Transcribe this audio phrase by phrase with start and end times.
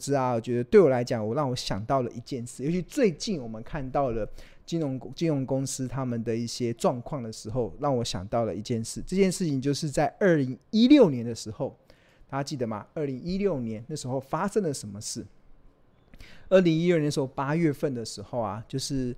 [0.00, 4.26] 资啊，我觉得对我来讲，我让我想到了一件事，尤其最近我们看到了
[4.64, 9.02] 金融金融公司他们的一些状况的时候，让我想到了一件事。
[9.06, 11.76] 这件事情就是在二零一六年的时候，
[12.28, 12.86] 大家记得吗？
[12.94, 15.26] 二零一六年那时候发生了什么事？
[16.48, 19.14] 二零一六年的时候八月份的时候啊，就是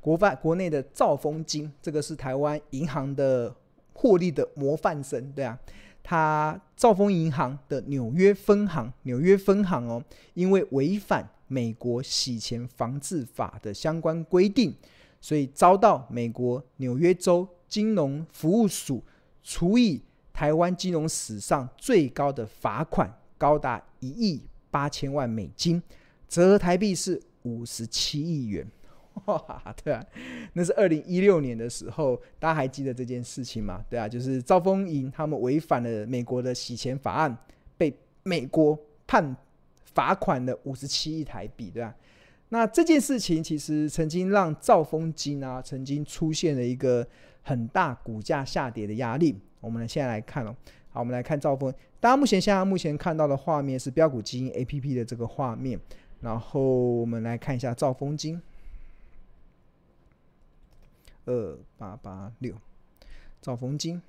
[0.00, 3.54] 国外国内的兆丰金，这个是台湾银行的
[3.92, 5.58] 获利的模范生，对啊。
[6.02, 10.02] 他兆丰银行的纽约分行，纽约分行哦，
[10.34, 14.74] 因为违反美国洗钱防治法的相关规定，
[15.20, 19.02] 所以遭到美国纽约州金融服务署
[19.42, 20.02] 处以
[20.32, 25.80] 台湾金融史上最高的罚款，高达一亿八千万美金，
[26.28, 28.66] 折合台币是五十七亿元。
[29.26, 30.04] 哇，对啊，
[30.54, 33.84] 那是二零一六年的时候，大家还记得这件事情吗？
[33.88, 37.36] 对啊，就是兆丰银他们违反了美国的洗钱法案，
[37.76, 39.36] 被美国判
[39.94, 41.94] 罚款了五十七亿台币，对吧？
[42.48, 47.06] 那这件事情其实曾经让兆丰金啊，曾经出现了一个
[47.42, 49.38] 很大股价下跌的压力。
[49.60, 50.54] 我们现在来看哦，
[50.90, 55.78] 好，我们来看兆丰，大家目前现在目前看到的画面是标股基金 APP 的这个画面，
[56.20, 58.40] 然后我们来看一下兆丰金。
[61.24, 62.54] 二八八六，
[63.40, 64.00] 兆丰金，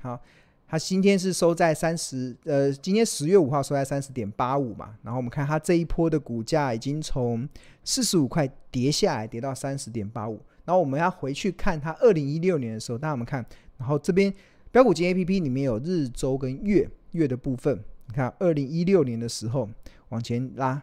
[0.00, 0.20] 好，
[0.66, 7.48] 它今天是收在三十，呃，今天十月五号收在三十点八五嘛，然后我们看它这一波的股价已经从
[7.84, 13.44] 四十五块跌下来，跌到三十点八五，然后我们要回去看它二零一六年的时候，大家我们看，
[13.76, 14.32] 然后这边
[14.70, 19.68] 标股金 A P P 里面有日周跟月月的部分，你看二零一六年的时候
[20.08, 20.82] 往前拉，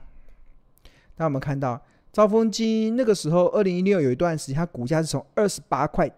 [1.18, 1.82] 那我们看到。
[2.12, 6.10] 兆丰金那个时候，二零一六有一段时间，它股价是从二十八块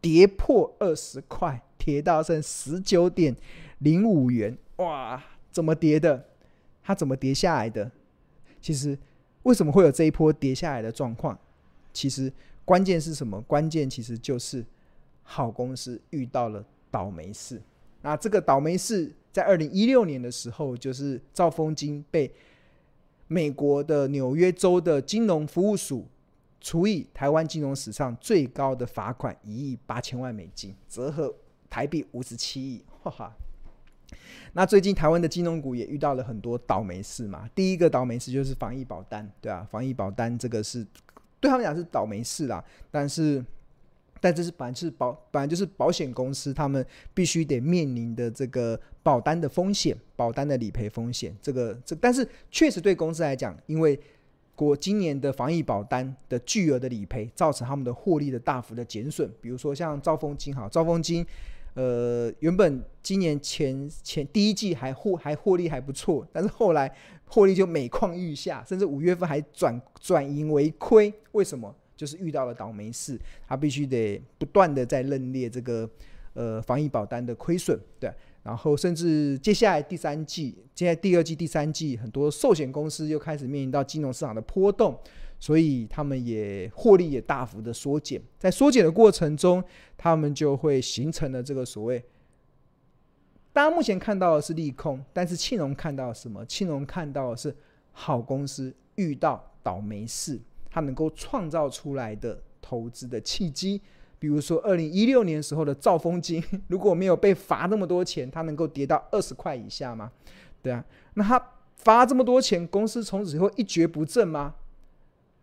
[0.00, 3.34] 跌破二十块，跌到剩十九点
[3.78, 4.58] 零五元。
[4.76, 6.24] 哇，怎么跌的？
[6.82, 7.88] 它怎么跌下来的？
[8.60, 8.98] 其实
[9.44, 11.38] 为什么会有这一波跌下来的状况？
[11.92, 12.30] 其实
[12.64, 13.40] 关键是什么？
[13.42, 14.64] 关键其实就是
[15.22, 17.62] 好公司遇到了倒霉事。
[18.02, 22.28] 那这个倒霉事在二零一六年的时候，就是兆丰金被。
[23.28, 26.06] 美国的纽约州的金融服务署
[26.60, 31.34] 处以台湾金融史上最高的罚款一亿八千万美金，折合
[31.68, 32.84] 台币五十七亿。
[33.02, 33.32] 哈哈。
[34.52, 37.48] 那最近台湾的金融股也遇到了很多倒霉事嘛。
[37.54, 40.86] 第一个倒霉事就是防疫保单，对啊，防疫保单这个是
[41.40, 43.44] 对他们讲是倒霉事啦，但是。
[44.20, 46.84] 但这是本来是保，本来就是保险公司他们
[47.14, 51.36] 必须得面临的这个保单的风险，保单的理赔风险。
[51.40, 53.98] 这个这，但是确实对公司来讲，因为
[54.54, 59.30] 国今年的防疫保单的巨额的理赔，造成他们的获利的大幅的减损。
[59.40, 61.24] 比如说像兆丰金哈，兆丰金，
[61.74, 66.90] 呃，原本今年前前第一季还获还获利还不错，但是后来
[67.26, 71.12] 获利就每况愈下，甚至五月份还转转盈为亏。
[71.32, 71.74] 为什么？
[71.96, 73.18] 就是遇到了倒霉事，
[73.48, 75.88] 他必须得不断的在认列这个
[76.34, 78.12] 呃防疫保单的亏损，对，
[78.42, 84.98] 然后甚至接下来第三季，接下第二季、第三季，很多寿险公司又开始面临到金融市场的波动，
[85.40, 89.64] 所以他们也获利也大幅的缩减，在缩减的过程中，
[89.96, 92.04] 他们就会形成了这个所谓，
[93.52, 96.44] 大家目前看到的是利空，但是庆隆看到什么？
[96.44, 97.56] 庆隆看到的是
[97.92, 100.38] 好公司遇到倒霉事。
[100.76, 103.80] 它能够创造出来的投资的契机，
[104.18, 110.12] 比如说二零一六年时候的兆丰金， 如果没有被罚那么多钱，它能够跌到二十块以下吗？
[110.60, 111.42] 对啊，那它
[111.76, 114.54] 罚这么多钱，公司从此以后一蹶不振吗？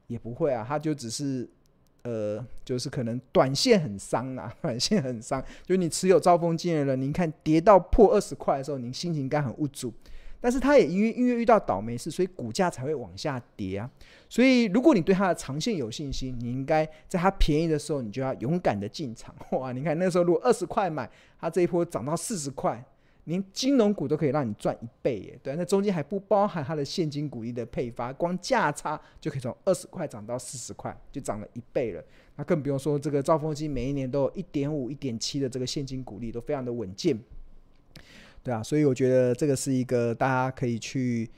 [0.05, 1.49] 也不会啊，它就只是
[2.03, 5.43] 呃，就是可能短线很伤啊， 短线很伤。
[5.65, 9.91] 就你持有兆丰金的人，您看跌到破二十块的时候，您心情应该很无助。
[10.43, 13.89] 但是它也因为因为遇到倒霉事，所以股价才会往下跌啊。
[14.27, 19.33] 所以如果你对它的长线有信心，你应该在它便宜的时候，你就要勇敢的进场。
[19.57, 21.09] 哇，你看那时候如果二十块买，
[21.39, 22.83] 它这一波涨到四十块，
[23.23, 25.39] 连金融股都可以让你赚一倍耶。
[25.41, 32.03] 对，那中间还不包含它的现金股利的配发，光价差就可以从二十块涨到四十块，就涨了一倍了。
[32.35, 37.17] 那更不用说这个兆丰金每一年都有一点五、一点七的这个现金股利，都非常的稳健。
[38.43, 41.29] 对啊，所以我觉得这个是一个大家可以去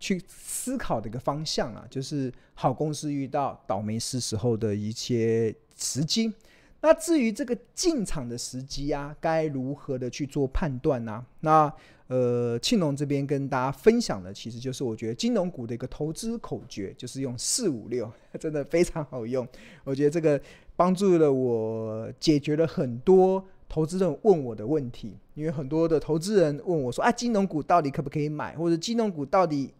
[0.00, 6.32] 去思考的一个方向啊，就是好公司遇到倒霉事时候的一些时机。
[6.80, 11.70] 那至于这个进场的时机啊，该如何的去做判断呢、那
[12.06, 19.46] 呃，庆隆这边跟大家分享的，其实就是我觉得金融股的一个投资口诀，就是用四五六， 真的非常好用。
[19.84, 20.38] 我觉得这个
[20.76, 23.42] 帮助了我解决了很多。
[23.68, 28.54] 投资人问我的问题，因为很多的投资人问我说：“啊，金融股到底可不可以买？
[28.56, 29.72] 或者金融股到底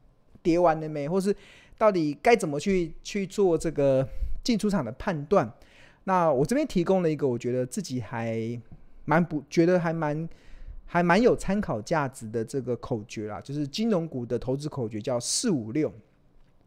[0.43, 1.35] 跌完了没，或是
[1.79, 4.07] 到底该怎么去去做这个
[4.43, 5.53] 进出场的判断？
[6.05, 8.61] 那我这边提供了一个我觉得自己还
[9.05, 10.29] 蛮不觉得还蛮
[10.87, 15.93] 还蛮有参考价值的这个口诀啦，就是金融股的投资口诀叫四五六。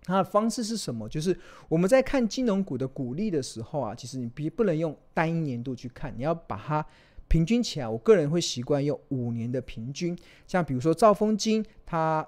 [0.04, 1.10] 它的方式是什么？
[1.10, 1.38] 就是
[1.68, 6.86] 我们在看金融股的股利的时候啊，其实你别不能用单一年度去看，你要把它
[7.28, 7.88] 平均起来。
[7.88, 12.28] 我个人会习惯用五年的平均，像比如说兆丰金，它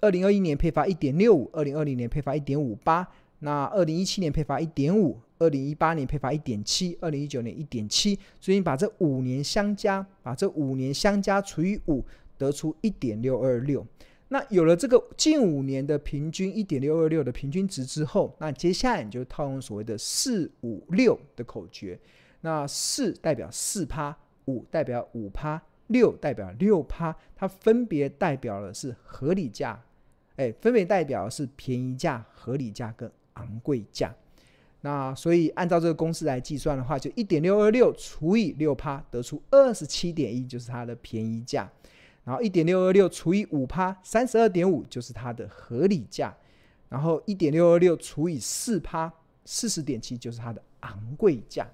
[0.00, 3.06] 二零二一年配发一点六五，二零二零年配发一点五八，
[3.40, 12.04] 那二零一七年配发一点五，二零一八年配发一点七，二零一九年一点七，所以你把这五年相加，把这五年相加除以五，
[12.36, 13.86] 得出一点六二六。
[14.28, 21.98] 那有了这个近五年的平均一点六二六的平均值之后，那接下来你就套用所谓的四五六的口诀。
[22.46, 29.82] 那四代表四趴，五代表五趴，六代表六趴，它分别代表的是合理价，
[30.36, 34.14] 哎，分别代表的是便宜价、合理价跟昂贵价。
[34.82, 41.68] 那所以按照这个公式来计算的话，就一点六二六除以六趴，得出二十七点一，就是它的便宜价。
[42.22, 46.32] 然后一点六二六除以五趴，三十二点五就是它的合理价。
[46.88, 49.12] 然后一点六二六除以四趴，
[49.44, 51.68] 四十点七就是它的昂贵价。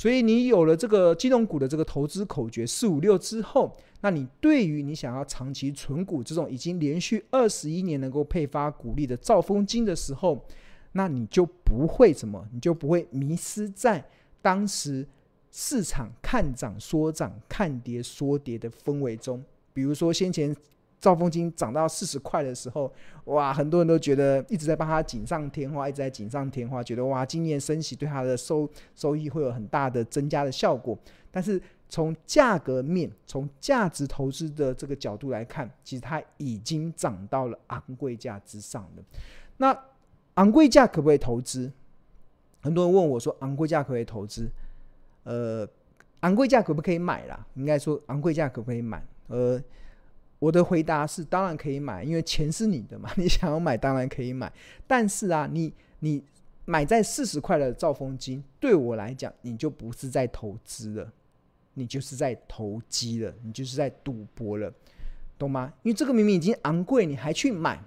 [0.00, 10.42] 所以你有了这个金融股的这个投资口诀四五六之后，那你对于你想要长期存股这种已经连续二十一年能够配发股利的兆丰金的时候，
[10.92, 14.02] 那你就不会什么，你就不会迷失在
[14.40, 15.06] 当时
[15.50, 19.44] 市场看涨说涨、看跌说跌的氛围中。
[19.74, 20.56] 比如说，先前
[21.00, 22.92] 兆丰金涨到四十块的时候，
[23.24, 30.98] 哇，很多人都觉得一直在帮他锦上添花，一直在锦上添花，觉得哇，今年升息对他的收收益会有很大的增加的效果。
[31.30, 39.02] 但是从价格面、从价值投资的这个角度来看，其实它已经涨到了昂贵价之上了。
[39.56, 39.76] 那
[40.34, 41.72] 昂贵价可不可以投资？
[42.60, 44.50] 很多人问我说，昂贵价可不可以投资？
[45.24, 45.66] 呃，
[46.20, 47.46] 昂贵价可不可以买啦？
[47.54, 49.04] 应该说，昂贵价可不可以买？
[49.28, 49.60] 呃，
[50.40, 54.52] 我的回答是当然可以买，因为钱是你的嘛，你想要买当然可以买。
[54.88, 56.20] 但是啊，你你
[56.64, 61.12] 买在四十块的兆丰金，对我来讲，你就不是在投资了，
[61.74, 64.72] 你就是在投机了，你就是在赌博了，
[65.38, 65.72] 懂吗？
[65.82, 67.80] 因为这个明明已经昂贵，你还去买，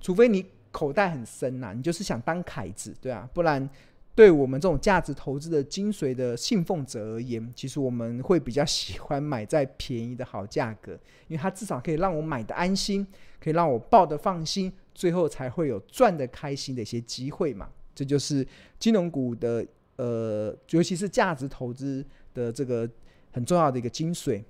[0.00, 3.70] 除非你口袋很深呐、你就是想当凯子，对啊，不然。
[4.14, 10.92] 对我们这种价值投资的精髓的信奉者而言，其实我们会比较喜欢买在便宜的好价格，
[11.26, 13.04] 因为它至少可以让我买的安心，
[13.40, 17.68] 可以让我抱的放心，最后才会有赚的开心的一些机会嘛。
[17.92, 18.46] 这就是
[18.78, 19.66] 金融股的
[19.96, 22.88] 呃，尤其是价值投资的这个
[23.32, 24.42] 很重要的一个精髓。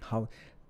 [0.00, 0.26] 好，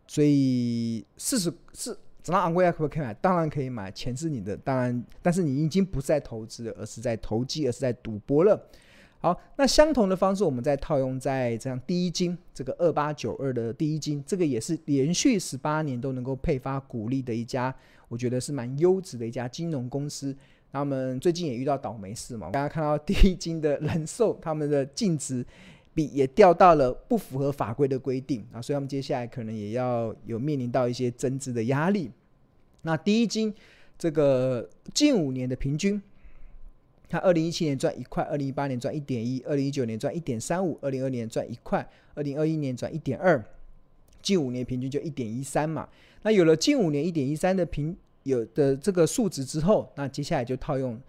[0.07, 1.99] 所以四十四。
[2.29, 3.15] 涨到昂贵价可不可以买？
[3.15, 8.69] 当然可以买，钱是你的，当然，但是你已经不是在投资，而是在投机，而是在赌博了。
[9.21, 17.75] 好，那相同的方式，我们再套用在这样第一金这个二八九二的第一金，这个也是连续十八年都能够配发股利的一家，
[18.09, 20.37] 我觉得是蛮优质的一家金融公司。
[20.71, 25.45] 那我们最近也遇到倒霉事嘛，大家看到第一金的人寿，他们的净值。
[26.07, 32.11] 也掉到了不符合法规的规定啊，所以他们接下来可能也要有面临到一些增资的压力。
[32.83, 33.53] 那第一金
[33.99, 36.01] 这个近五年的平均，
[37.09, 43.45] 它二零一七年赚一块，二零一八年赚一点一，二零一九年赚一点三五，二零二二年赚一块，二零二一年赚一点二，
[44.23, 45.89] 近五年平均就一点一三嘛。
[46.23, 51.01] 那有了近五年一点一三的平有的这个数值之后，那接下来就套用。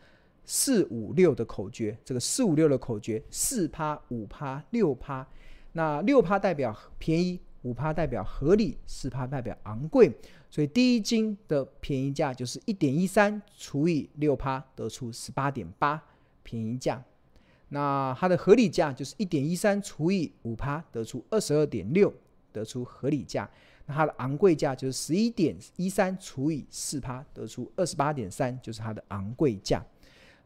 [0.51, 5.25] 四五六的口诀，这个四五六的口诀，四趴、五趴、六趴，
[5.73, 10.11] 那六趴代表便宜，五趴代表合理，四趴代表昂贵，
[10.49, 16.01] 所以第一金的便宜价就是一点一三除以六趴，得出十八点八
[16.41, 16.99] 便宜价。
[17.67, 22.11] 那它的合理价就是一点一三除以五趴，得出二十二点六，
[22.51, 23.47] 得出合理价。
[23.85, 29.85] 那它的昂贵价就是十一点一三除以四趴，得出二十八点三，就是它的昂贵价。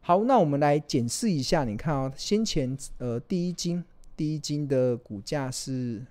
[0.06, 1.64] 好，那我们来检视一下。
[1.64, 3.82] 你看啊、哦，先前呃，第一金
[4.18, 6.06] 第一金的股价是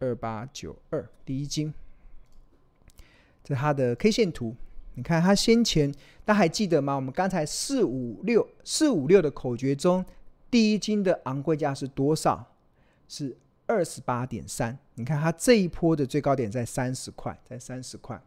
[0.00, 1.72] 二八九二，第一金，
[3.44, 4.56] 这是它的 K 线图。
[4.94, 5.92] 你看它先前，
[6.24, 6.96] 大家还记得吗？
[6.96, 10.04] 我们刚才四五六四五六的口诀中，
[10.50, 12.52] 第一金的昂贵价是多少？
[13.06, 13.36] 是
[13.68, 14.76] 二十八点三。
[14.94, 18.20] 你看它这一波的最高点在三十块，在三十块。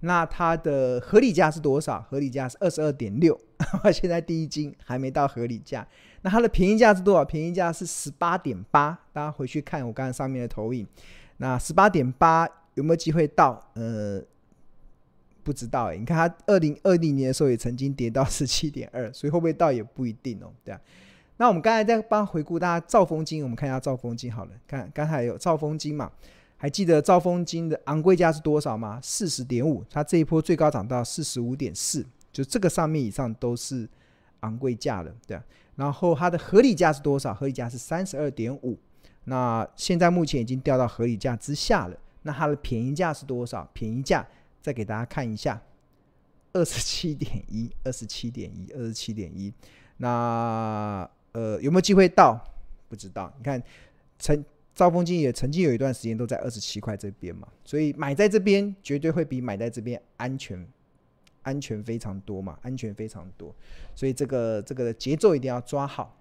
[0.00, 2.00] 那它的合理价是多少？
[2.02, 3.38] 合理价是二十二点六，
[3.92, 5.86] 现在第一金还没到合理价。
[6.22, 7.24] 那它的便宜价是多少？
[7.24, 8.98] 便宜价是十八点八。
[9.12, 10.86] 大家回去看我刚才上面的投影，
[11.38, 13.70] 那十八点八有没有机会到？
[13.74, 14.22] 呃，
[15.42, 20.80] 不知道哎、你看它二零二零年的时候也曾经跌到十七点二，所以会不会到也不一定哦，对啊。
[21.38, 26.10] 那我们刚才在帮回顾大家兆丰金，我们看一下兆丰金好了，看刚才有兆丰金嘛，
[26.58, 28.98] 还记得兆丰金的昂贵价是多少吗？
[29.00, 33.88] 四十点五，它这一波最高涨到四十五点四，就这个上面以上都是
[34.40, 35.40] 昂贵价了，对。
[35.76, 37.32] 然后它的合理价是多少？
[37.32, 38.76] 合理价是三十二点五，
[39.24, 41.96] 那现在目前已经掉到合理价之下了。
[42.22, 43.64] 那它的便宜价是多少？
[43.72, 44.26] 便宜价
[44.60, 45.62] 再给大家看一下，
[46.52, 49.54] 二十七点一，二十七点一，二十七点一。
[49.98, 52.42] 那呃有没有机会到？
[52.88, 53.32] 不知道。
[53.38, 53.62] 你看，
[54.18, 54.44] 成
[54.78, 60.64] 兆丰金也曾经有一段时间都在二十七块这边嘛，所以买在这边绝对会比买在这边安全。
[61.42, 63.54] 安全非常多嘛，安全非常多，
[63.94, 66.14] 所以这个这个节奏一定要抓好。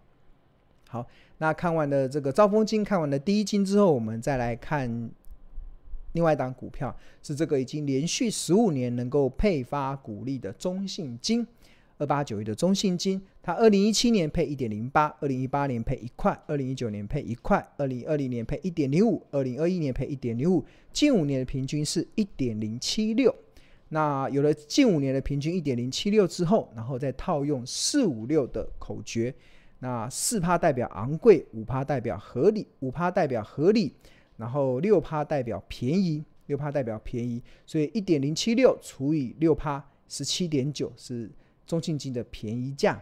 [0.87, 1.05] 好，
[1.39, 5.09] 那看完了这个兆丰金，看完了第一金之后，我们再来看
[6.13, 11.45] 另外一档股票，是这个已经连续十五年能够配发股利的中信金
[11.97, 20.63] 二八九一的中信金，它二零一七年配一点零八，二零一八年配一块，二零一九年配一块，二零二零年配一点零五，二零二一年配一点零五，
[20.93, 23.33] 近五年的平均是一点零七六。
[23.89, 29.33] 那有了近五年的平均一点零七六之后，然后再套用四五六的口诀，
[29.79, 33.93] 那四趴代表昂贵，五趴代表合理，五趴代表合理，
[34.35, 41.31] 然后六趴代表便宜，六趴代表便宜，所以一点零七六除以六趴，十七点九是
[41.67, 42.99] 中信金的便宜价，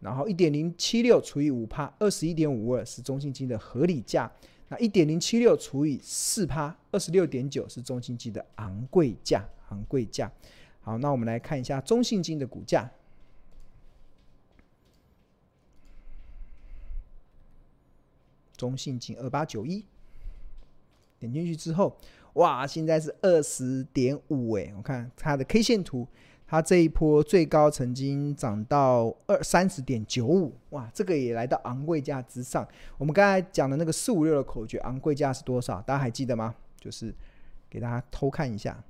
[0.00, 4.28] 然后一点零七六除以五趴，二十一点五二是中信金的合理价，
[4.68, 9.48] 那一点零七六除以四趴，二十六点九是中信金的昂贵价。
[9.70, 10.32] 昂贵价，
[10.80, 12.90] 好，那我们来看一下中信金的股价。
[18.56, 19.84] 中信金二八九一，
[21.18, 21.98] 点进去之后，
[22.32, 26.08] 哇，现在是二十点五哎，我看它的 K 线图，
[26.50, 32.66] 它这一波最高曾经涨到二三十点九五，哇，这个也来到昂贵价之上。
[32.96, 35.82] 我们刚才讲的那个四五六的口诀，昂贵价是多少？
[35.82, 36.54] 大家还记得吗？
[36.80, 37.14] 就是
[37.68, 38.82] 给大家偷看一下。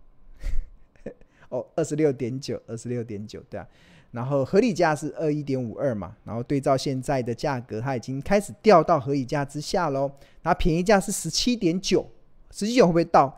[1.50, 3.66] 哦，二十六点九，二十六点九，对啊，
[4.12, 10.08] 然后合理价是二一点五二嘛，然后对照现在的价格，它已经开始掉到合理价之下喽。
[10.42, 12.08] 那便宜价是十七点九，
[12.52, 13.36] 十七九会不会到？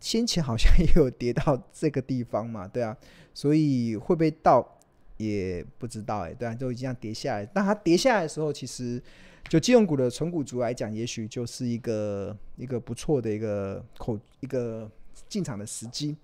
[0.00, 2.96] 先前好像也有跌到这个地方嘛，对啊，
[3.34, 4.66] 所以会不会到
[5.18, 7.46] 也不知道哎，对啊，都已经这样跌下来。
[7.46, 9.02] 但它跌下来的时候，其实
[9.48, 14.90] 就金融股的存股族来讲，也许就是一个一个不错的一个口一个
[15.28, 16.16] 进场的时机。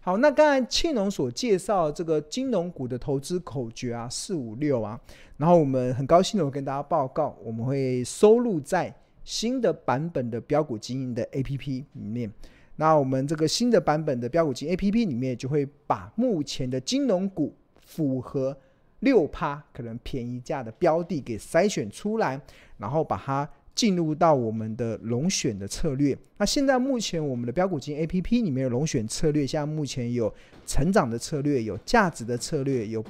[0.00, 5.00] 好，那刚才庆农所介绍这个金融股的投资口诀啊，四五六啊，
[5.36, 8.94] 然后我们很高兴的跟大家报告，我们会收录在
[9.24, 12.30] 新的版本的标股金的 APP 里面。
[12.76, 17.54] 那我们这个新的版本的标股金 APP 里面，就会把目前的金融股
[17.84, 18.56] 符合
[19.00, 22.40] 六趴可能便宜价的标的给筛选出来，
[22.78, 23.48] 然后把它。
[23.76, 26.16] 进入到我们的龙选的策略。
[26.38, 33.04] 那现在目前我们的标股金 APP 里面的龙选策略，现在目前有成长的策略，有价值的策略，有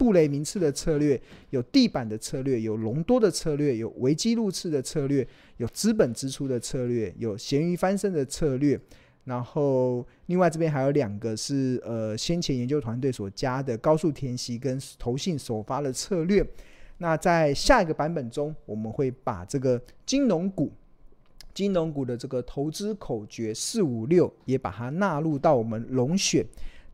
[0.00, 5.26] 布雷名次的策略，有地板的策略，有隆多的策略，有危机入市的策略，
[5.58, 8.80] 有资本支出的策略，有咸鱼翻身的策略。
[9.24, 16.42] 然后另外这边还有两个是呃先前研究团队所加的高速填息跟投信首发的策略。
[16.96, 20.72] 那在下一个版本中，我们会把这个金融股、
[21.52, 26.42] 金融股的这个投资口诀四五六也把它纳入到我们龙选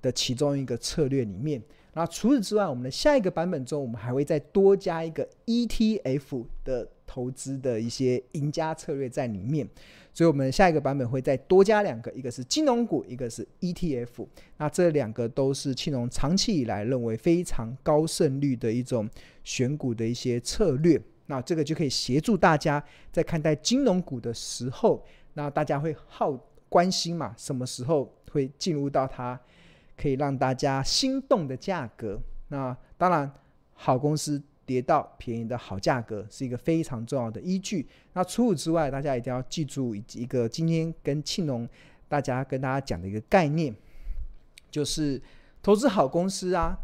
[0.03, 1.63] 的其中一个策略里面。
[1.97, 9.67] 那除此之外，我们的下一个版本中，我们还会再多加一个 ETF 的投资的一些赢家策略在里面。
[10.13, 14.27] 所以，我们下一个版本会再多加两个，一个是金融股，一个是 ETF。
[14.59, 19.09] 那这两个都是庆龙长期以来认为非常高胜率的一种
[19.43, 21.01] 选股的一些策略。
[21.29, 26.39] 那这个就可以协助大家在看待金融股的时候，那大家会好
[26.69, 27.35] 关心嘛？
[27.39, 29.41] 什么时候会进入到它
[29.97, 32.21] 可以让大家心动的价格？
[32.49, 33.33] 那当然，
[33.75, 34.43] 好公司。
[34.67, 37.87] 跌到便宜的好价格是一个非常重要的依据。
[38.15, 41.69] 那除此之外，大家一定要记住一个今天跟庆农
[42.09, 43.73] 大家跟大家讲的一个概念，
[44.69, 45.23] 就是
[45.63, 46.77] 投资好公司啊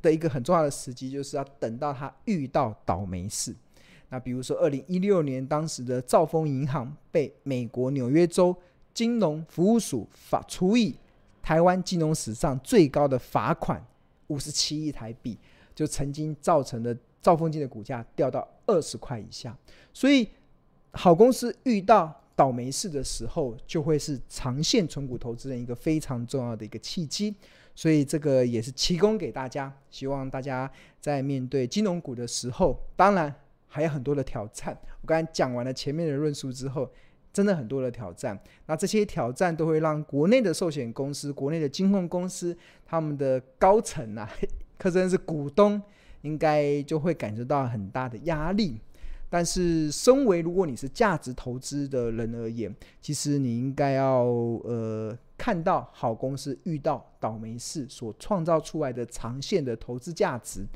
[0.00, 3.52] 的一个很重要的时机，就是要等到它遇到倒霉事。
[4.10, 8.56] 那比如说，二零一六年当时的兆丰银行被美国纽约州
[8.94, 10.96] 金融服务署罚处以
[11.48, 13.82] 台湾金融史上最高的罚款
[14.26, 15.38] 五十七亿台币。
[15.74, 19.56] 就曾经造成的兆丰金的股价掉到二十块以下，
[19.94, 20.28] 所以
[20.90, 27.34] 好公司遇到倒霉事的时候，就会是长线存股投资人一个非常重要的一个契机。
[27.74, 33.34] 所以这个也是提供给大家，希望大家在面对金融股的时候，当然
[33.66, 34.76] 还有很多的挑战。
[35.00, 36.90] 我刚才讲完了前面的论述之后，
[37.32, 38.38] 真的很多的挑战。
[38.66, 44.28] 那这些挑战都会让国内的寿险公司、国内的金控公司他们的高层啊，
[44.78, 45.80] 可真是股东，
[46.22, 48.80] 应该就会感受到很大的压力。
[49.30, 60.66] 但是，身为如果你是价值投资的人而言，其实你应该要呃看到好公司遇到倒霉事所创造出来的长线的投资价值。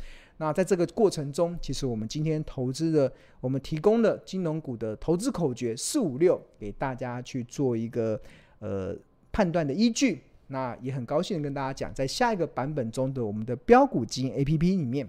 [0.43, 8.21] 那在这个过程中，其实我们今天投资的，我们提供了金融股的投资口诀四五六给大家去做一个
[8.59, 8.97] 呃
[9.31, 10.23] 判断的依据。
[10.49, 15.09] 那也很高兴跟大家讲，在下一个版本中的我们的标股基金 APP 里面，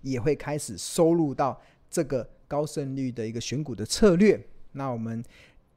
[0.00, 2.26] 也会开始收录到这个。
[2.50, 4.36] 高胜率的一个选股的策略，
[4.72, 5.22] 那我们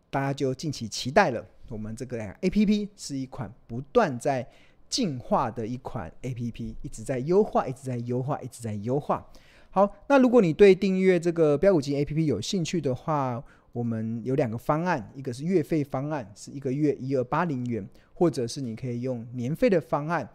[0.09, 1.45] 大家就敬请期待了。
[1.69, 4.49] 我们这个 APP 是一款不断在
[4.93, 9.27] 进化的一款 APP，一直在优化，一直在优化，一直在优化。
[9.71, 17.83] 好，那如果你对订阅这个标股金 APP 有兴趣的话，我们有两个方案，一个是月费方案，是一个月一二八零元，
[18.13, 20.29] 或者是你可以用年费的方案，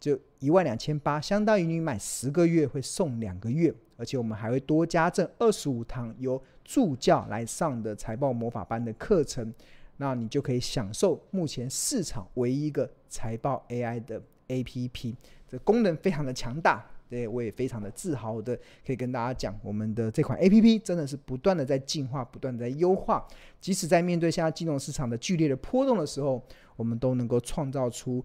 [0.00, 3.74] 就一万两千八，相当于你买十个月会送两个月。
[3.98, 9.52] 而且我们还会多加赠二十五堂由助教来上的财报魔法班的课程，
[9.98, 15.14] 那你就可以享受目前市场唯一一个财报 AI 的 APP，
[15.46, 23.26] 这功能非常的强大，对，我也非常的自豪的可以跟大家讲，我们的这款 APP 真的是不断的在进化，不断的在优化，
[23.60, 26.42] 即使在面对现在金融市场的剧烈的波动的时候，
[26.76, 28.24] 我们都能够创造出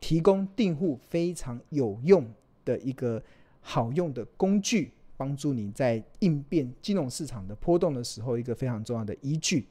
[0.00, 2.26] 提供订户非常有用
[2.64, 3.22] 的一个
[3.60, 4.92] 好用的工具。
[5.16, 9.66] 帮助你在应变金融市场的波动的时候，一个非常重要的依据。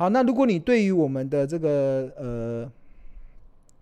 [0.00, 2.72] 好，那如果你对于我们的这个呃，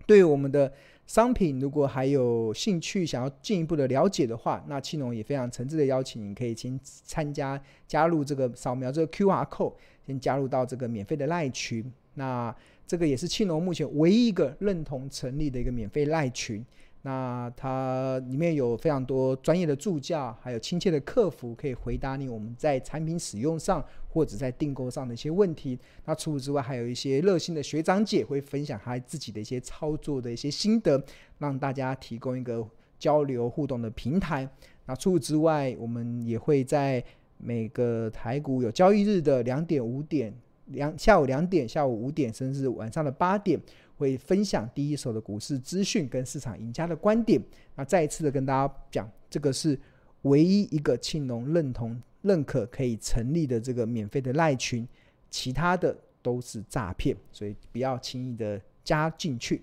[0.05, 0.69] 对于我们的
[1.07, 9.71] 商品，如果还有兴趣想要进一步的了解的话，那庆农也非常诚挚的邀请你，可以先参加加入这个扫描这个 QR code，
[10.05, 11.89] 先加入到这个免费的赖群。
[12.15, 12.53] 那
[12.85, 16.61] 这个也是庆农目前唯一一个认同成立的一个免费赖群。
[17.01, 25.79] 那它里面有非常多专业的助教，还有亲切的客服，可以回答你我们在产品使用上或者在订购上的一些问题。
[26.05, 31.01] 那除此之外，还有一些热心的学长姐会分享他自己的一些操作的一些心得，
[31.37, 34.49] 让大家提供一个交流互动的平台。
[34.85, 37.01] 那除此之外，我们也会在
[37.37, 40.33] 每个台股有交易日的两点、五点、
[40.65, 43.57] 两下午两点、下午五点，甚至晚上的八点。
[43.99, 47.39] 会分享第一手的股市资讯跟市场赢家的观点。
[47.75, 49.77] 那再一次的跟大家讲，这个是
[50.21, 54.87] 唯一一个庆农认同、认可可以成立的这个免费的赖群，
[55.29, 59.61] 其他的都是诈骗，所以不要轻易的加进去。